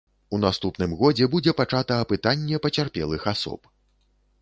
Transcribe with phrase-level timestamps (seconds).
[0.35, 3.73] У наступным годзе будзе пачата апытанне пацярпелых асоб.